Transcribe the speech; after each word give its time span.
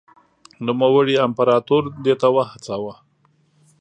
نوموړي 0.65 1.15
امپراتور 1.27 1.83
دې 2.03 2.13
ته 2.21 2.27
وهڅاوه. 2.35 2.93